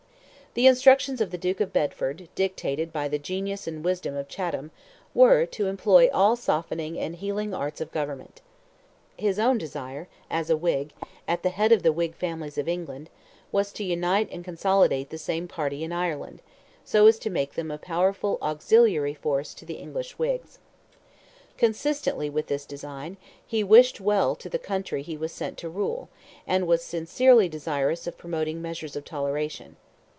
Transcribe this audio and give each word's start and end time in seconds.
The 0.53 0.67
instructions 0.67 1.21
of 1.21 1.31
the 1.31 1.37
Duke 1.37 1.61
of 1.61 1.71
Bedford, 1.71 2.27
dictated 2.35 2.91
by 2.91 3.07
the 3.07 3.17
genius 3.17 3.67
and 3.67 3.85
wisdom 3.85 4.17
of 4.17 4.27
Chatham, 4.27 4.71
were, 5.13 5.45
to 5.45 5.67
employ 5.67 6.09
"all 6.13 6.35
softening 6.35 6.99
and 6.99 7.15
healing 7.15 7.53
arts 7.53 7.79
of 7.79 7.93
government." 7.93 8.41
His 9.15 9.39
own 9.39 9.57
desire, 9.57 10.09
as 10.29 10.49
a 10.49 10.57
Whig, 10.57 10.91
at 11.25 11.43
the 11.43 11.51
head 11.51 11.71
of 11.71 11.83
the 11.83 11.93
Whig 11.93 12.15
families 12.15 12.57
of 12.57 12.67
England, 12.67 13.09
was 13.53 13.71
to 13.71 13.85
unite 13.85 14.27
and 14.29 14.43
consolidate 14.43 15.09
the 15.09 15.17
same 15.17 15.47
party 15.47 15.85
in 15.85 15.93
Ireland, 15.93 16.41
so 16.83 17.07
as 17.07 17.17
to 17.19 17.29
make 17.29 17.53
them 17.53 17.71
a 17.71 17.77
powerful 17.77 18.37
auxiliary 18.41 19.13
force 19.13 19.53
to 19.53 19.63
the 19.65 19.75
English 19.75 20.19
Whigs. 20.19 20.59
Consistently 21.57 22.29
with 22.29 22.47
this 22.47 22.65
design, 22.65 23.15
he 23.47 23.63
wished 23.63 24.01
well 24.01 24.35
to 24.35 24.49
the 24.49 24.59
country 24.59 25.01
he 25.01 25.15
was 25.15 25.31
sent 25.31 25.57
to 25.59 25.69
rule, 25.69 26.09
and 26.45 26.67
was 26.67 26.83
sincerely 26.83 27.47
desirous 27.47 28.05
of 28.05 28.17
promoting 28.17 28.61
measures 28.61 28.97
of 28.97 29.05
toleration. 29.05 29.77